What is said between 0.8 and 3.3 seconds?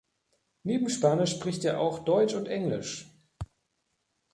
Spanisch spricht er auch Deutsch und Englisch.